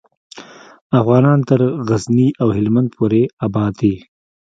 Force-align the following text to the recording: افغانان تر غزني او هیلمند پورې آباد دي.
افغانان 0.99 1.39
تر 1.49 1.59
غزني 1.87 2.27
او 2.41 2.47
هیلمند 2.55 2.89
پورې 2.95 3.21
آباد 3.45 3.73
دي. 3.81 3.95